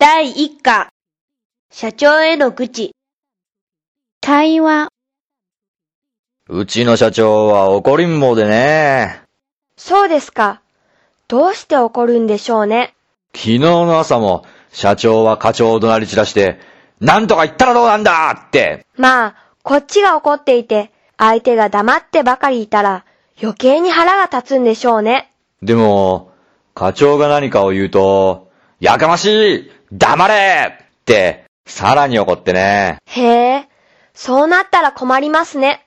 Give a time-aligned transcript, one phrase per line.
[0.00, 0.90] 第一課。
[1.72, 2.94] 社長への愚痴。
[4.20, 4.90] 会話、
[6.48, 9.22] うちの社長は怒りん坊でね。
[9.76, 10.62] そうですか。
[11.26, 12.94] どうして怒るんでしょうね。
[13.34, 16.60] 昨日の朝も社長は課長を怒鳴り散らして、
[17.00, 18.86] なんとか言ったらどうなんだって。
[18.96, 19.34] まあ、
[19.64, 23.04] こっちが怒っていて、相手が黙ってばかりいたら、
[23.42, 25.32] 余計に腹が立つんでしょうね。
[25.60, 26.30] でも、
[26.72, 28.46] 課長が何かを言うと、
[28.78, 32.98] やかましい黙れって、さらに怒ってね。
[33.06, 33.22] へ
[33.56, 33.68] え、
[34.14, 35.86] そうなったら困りますね。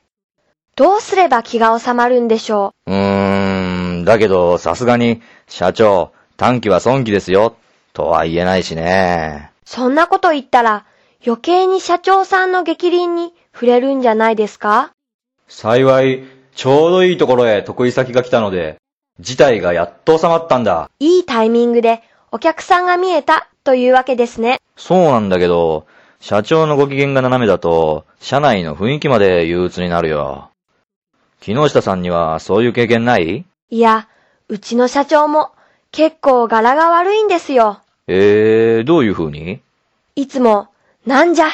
[0.76, 2.92] どうすれば気が収まるんでしょう?
[2.92, 7.56] ーん、だけどさすがに、社長、短期は損期ですよ、
[7.94, 9.52] とは言えないしね。
[9.66, 9.70] う。
[9.70, 10.86] そんなこと言ったら、
[11.26, 14.92] 余計に社長さんの激鱗に触れるんじゃないですか?
[15.48, 16.24] 幸い、
[16.56, 18.78] ちょうどいいところへ得意先が来たので、
[19.20, 20.90] 事態がやっと収まったんだ。
[21.00, 24.60] いいタイミングでお客さんが見えたというわけですね。
[24.76, 25.86] そうなんだけど、
[26.20, 30.50] 社長のご機嫌が斜めだと、社内の雰囲気まで憂鬱になるよ。
[31.40, 33.46] 木下さんにはそういう経験ない？
[33.70, 34.08] いや、
[34.48, 35.52] うちの社長も
[35.92, 37.82] 結構柄が悪いんですよ。
[38.08, 39.62] えー、どういう風に？
[40.16, 40.68] いつも、
[41.06, 41.48] なんじゃ？
[41.48, 41.50] っ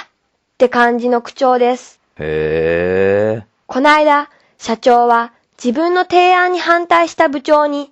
[0.58, 2.00] て感じの口調です。
[2.18, 3.44] へー。
[3.68, 5.31] こないだ、社長は
[5.64, 7.92] 自分の提案に反対した部長に、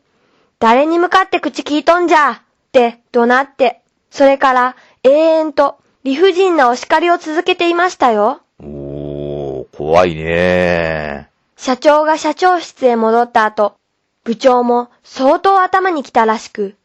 [0.59, 2.31] 誰に向かって口聞いとんじゃ？
[2.31, 2.37] っ
[2.71, 3.81] て怒鳴って、
[4.15, 8.39] それから永遠と理不尽なお叱りを続けていましたよ。
[8.61, 11.27] おー、怖いね
[11.57, 13.75] 社長が社長室へ戻った後、
[14.23, 16.75] 部長も相当頭に来たらしく、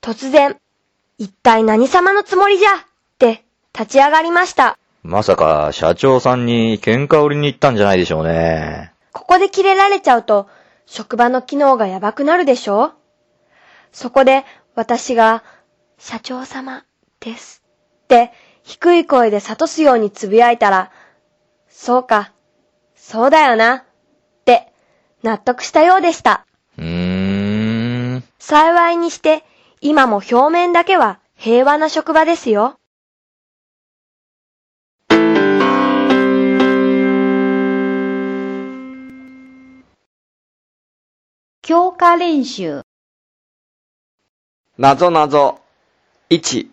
[0.00, 0.58] 突然、
[1.18, 2.68] 一体何様のつもりじゃ？
[2.68, 2.72] っ
[3.18, 3.42] て
[3.76, 4.78] 立ち上がりました。
[5.02, 8.92] まさか社長さんに喧嘩売りに行ったんじゃないでしょうね。
[9.10, 10.46] ここで切れられちゃうと、
[10.86, 12.92] 職場の機能がやばくなるでしょ？
[13.90, 14.44] そこで、
[14.76, 15.42] 私が、
[15.98, 16.84] 社長様
[17.20, 17.62] です。
[18.04, 20.90] って、低い声で諭すようにつぶやいたら、
[21.68, 22.32] そうか、
[22.94, 23.84] そうだよな、っ
[24.44, 24.72] て、
[25.22, 26.46] 納得したようでした。
[26.78, 28.24] うーん。
[28.38, 29.44] 幸いにして、
[29.80, 32.78] 今も表面だけは平和な職場ですよ。
[41.62, 42.82] 強化練習、
[44.78, 45.65] なぞなぞ。
[46.28, 46.66] 1。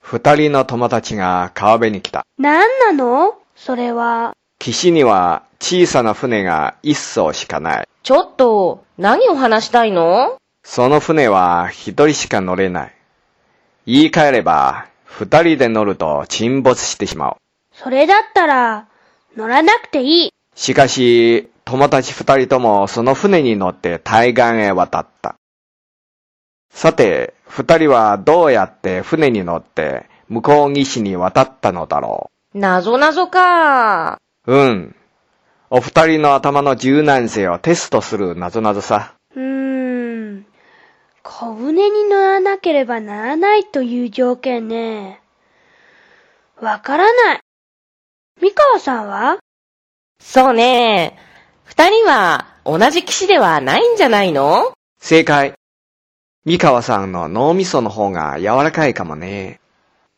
[0.00, 2.26] 二人の友達が川辺に来た。
[2.36, 3.38] なんなの？
[3.56, 4.34] それは。
[4.58, 7.88] 岸には小さな船が一艘しかない。
[8.02, 10.36] ちょっと、何を話したいの？
[10.62, 12.94] その船は一人しか乗れない。
[13.86, 17.36] 言い換えれば、二人で乗ると沈没してしまう。
[17.72, 18.88] それだったら、
[19.38, 20.32] 乗らなくていい。
[20.54, 25.36] しかし、友達二人ともその船に乗って対岸へ渡った。
[26.72, 34.18] さて、二人はどうやって船に乗って向こう岸に渡ったのだろなぞなぞか。
[34.46, 34.52] う。
[34.52, 34.96] うん。
[35.70, 39.14] お二人の頭の柔軟性をテストするなぞなぞさ。
[39.36, 40.46] うーん。
[41.22, 45.20] 小舟に乗らなければならないという条件ね。
[46.60, 47.40] わからない。
[48.40, 49.38] 三河さんは？
[50.20, 51.16] そうね。
[51.64, 54.72] 二人は同じ騎士ではないんじゃないの？
[55.00, 55.54] 正解。
[56.44, 59.60] 三河さんの脳みその方が柔らかいかもね。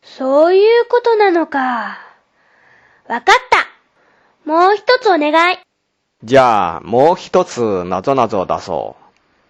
[0.03, 1.99] そういうことなのか。
[3.07, 4.49] わかった。
[4.49, 5.59] もう一つお願い。
[6.23, 9.03] じゃあ、もう一つなぞなぞを出そう。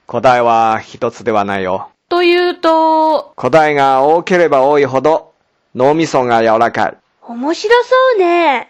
[0.08, 1.92] 答えは一つではないよ。
[2.10, 5.34] というと、答えが多ければ多いほど
[5.76, 6.98] 脳みそが柔らかい。
[7.22, 8.70] 面白そうね。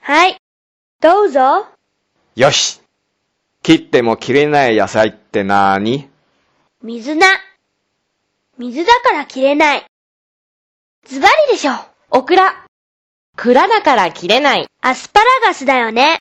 [0.00, 0.36] はい。
[1.00, 1.66] どうぞ。
[2.34, 2.80] よし。
[3.62, 6.08] 切っても切れない野菜ってなーに？
[6.86, 7.26] 水菜。
[8.58, 9.86] 水だから切れない。
[11.06, 11.72] ズバリでしょ。
[12.10, 12.66] オクラ。
[13.38, 14.66] 蔵だから切れない。
[14.82, 16.18] アスパラガスだよね。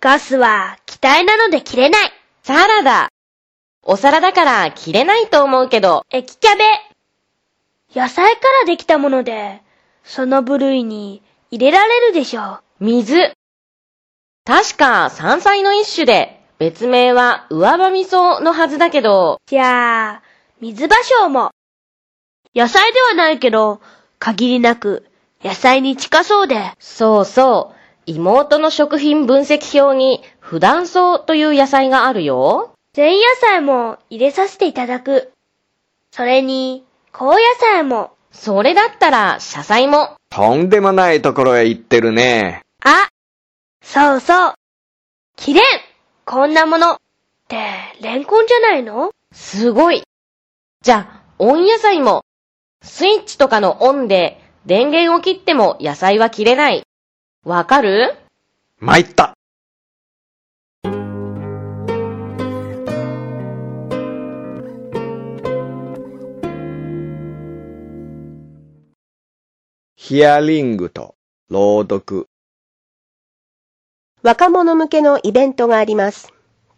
[0.00, 2.12] ガスは気体なので切れない。
[2.44, 3.08] サラダ。
[3.82, 8.00] お皿だから切れないと思うけど、液キャベ。
[8.00, 9.60] 野菜からできたもので、
[10.04, 11.20] その部類に
[11.50, 12.84] 入れられるでしょう。
[12.84, 13.32] 水。
[14.44, 20.22] 確か山菜の一種で、別名は上葉味噌のはずだけど、じゃあ、
[20.60, 20.90] 水芭
[21.24, 21.50] 蕉も。
[22.54, 23.80] 野菜ではないけど、
[24.18, 25.06] 限りなく
[25.44, 26.72] 野菜に近そうで。
[26.80, 27.74] そうそう、
[28.06, 32.72] 妹の食品分析表に普段草という野菜があるよ。
[32.96, 35.30] 前野菜も入れさせていただく。
[36.10, 38.10] それに、高野菜も。
[38.32, 40.16] それだったら、車菜も。
[40.30, 42.62] とんでもないところへ行ってるね。
[42.82, 43.08] あ
[43.82, 44.54] そうそう。
[45.36, 45.87] キレン
[46.30, 46.92] こんなもの。
[46.92, 46.98] っ
[47.48, 47.56] て、
[48.02, 49.12] レンコンじゃないの？
[49.32, 50.02] すごい。
[50.82, 52.22] じゃあ、温野菜も。
[52.82, 56.82] スイッチとかのオンで電源を切っても野菜は切れない。
[57.46, 58.14] わかる？
[58.78, 59.32] 参った。
[69.96, 71.14] ヒアリングと
[71.48, 72.26] 朗読。
[74.22, 76.32] 若者向けのイベントがあります。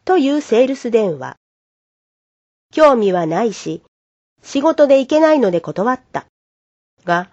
[0.04, 1.36] というセールス電話。
[2.70, 3.82] 興味はないし、
[4.42, 6.26] 仕事で行けないので断った。
[7.04, 7.30] が、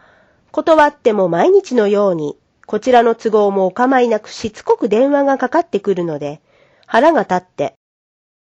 [0.54, 6.42] 断っても毎日のように、こちらの都合もお構いなくしつこく電話がかかってくるので、
[6.86, 7.76] 腹が立って、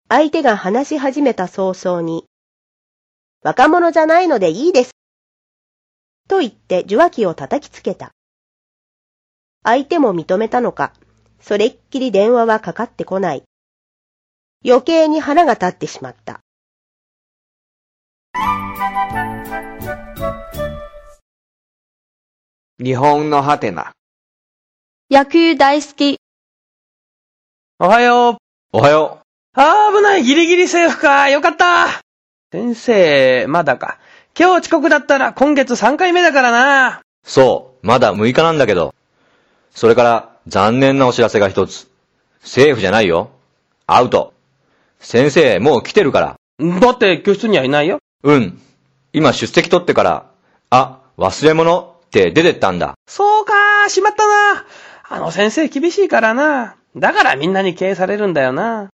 [0.07, 2.25] 相手が話し始めた早々に、
[3.41, 4.91] 若者じゃないのでいいです。
[6.27, 8.11] と言って受話器を叩きつけた。
[9.63, 10.93] 相手も認めたのか、
[11.41, 13.43] それっきり電話はかかってこない。
[14.65, 16.41] 余計に腹が立ってしまった。
[22.81, 23.91] 日本のハテナ。
[25.09, 26.17] 野球大好き。
[27.79, 28.37] おはよう。
[28.71, 29.19] おはよ
[29.53, 31.29] あー危ない、ギリギリセーフか。
[31.29, 32.01] よかった。
[32.51, 33.99] 先生、まだか。
[34.37, 36.99] 今日遅刻だったら今月3回目だからな。
[36.99, 37.01] う。
[37.23, 38.93] そう、まだ6日なんだけど。
[39.71, 41.87] それから、残念なお知らせが一つ。
[42.41, 43.29] セーフじゃないよ。
[43.85, 44.33] アウト。
[44.99, 46.35] 先生、もう来てるから。
[46.81, 47.99] だって教室にはいないよ。
[48.23, 48.59] うん。
[49.13, 50.25] 今出席取ってから、
[50.69, 52.95] あ、忘れ物って出てったんだ。
[53.07, 53.53] そうか、
[53.89, 54.65] しまったな。
[55.07, 56.75] あの先生厳しいからな。
[56.95, 58.89] だからみんなに経営されるんだよな。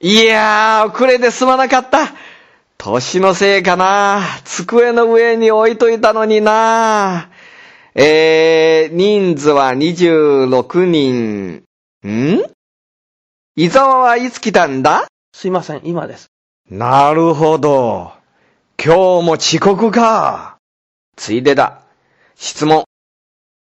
[0.00, 2.12] いやー、遅れてすまなかった。
[2.76, 4.20] 年のせいかな。
[4.44, 7.30] 机の上に置いといたのにな。
[7.94, 11.62] えー、人数は26人。
[12.06, 12.42] ん？
[13.54, 15.06] 伊沢はいつ来たんだ？
[15.34, 16.28] すいません、今です。
[16.70, 18.12] なるほど。
[18.82, 20.56] 今日も遅刻か。
[21.16, 21.82] ついでだ。
[22.34, 22.84] 質問。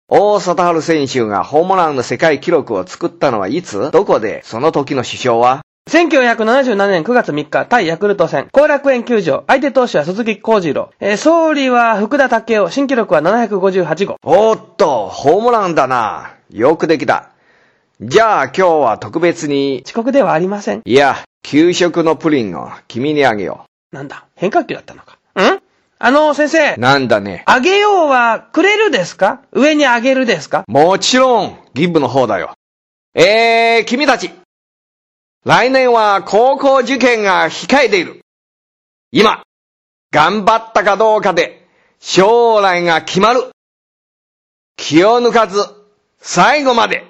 [0.07, 3.91] 大貞治選手がホームランの世界記録を作ったのはいつ？
[3.91, 4.43] どこで？
[4.45, 5.63] その時の首相は？
[5.89, 14.17] 1977年9月3日、対ヤクルト戦、後楽園球場、相手投手は鈴木幸次郎、えー総理は福田武雄、新記録は758号。
[14.23, 16.35] おっと、ホームランだな。
[16.51, 17.31] よくできた。
[18.01, 20.83] じゃあ今日は特別に、遅刻ではありません。
[20.85, 25.19] いや、給食のプリンを君にあげよなんだ、変化球だったのか。
[25.37, 25.61] ん？
[25.99, 27.43] あの、先生う。、なんだね。
[27.47, 29.43] あげようは、くれるですか？
[29.53, 30.63] 上にあげるですか？
[30.69, 32.53] もちろん、ギブの方だよ。
[33.15, 34.31] えー、君たち。
[35.47, 38.21] 来年は高校受験が控えている。
[39.11, 39.43] 今、
[40.13, 41.67] 頑張ったかどうかで、
[41.99, 43.51] 将来が決まる。
[44.77, 45.65] 気を抜かず、
[46.19, 47.07] 最後まで、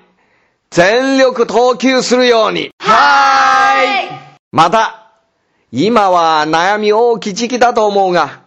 [0.70, 2.70] 全力投球するように。
[2.78, 5.10] はーいまた、
[5.72, 8.42] 今は悩み大きい時期だと思うが、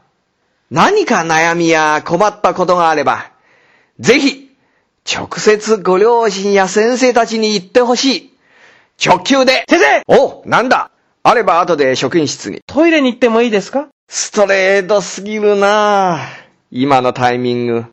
[0.71, 3.31] 何か悩みや困ったことがあれば、
[3.99, 4.49] ぜひ、
[5.05, 8.32] 直接ご両親や先生たちに言ってほしい。
[9.03, 9.63] 直球で。
[9.69, 10.91] 先生お、なんだ？
[11.23, 12.59] あれば後で職員室に。
[12.67, 13.87] トイレに行ってもいいですか？
[14.09, 16.27] ストレートすぎるなあ
[16.69, 17.85] 今のタイミング。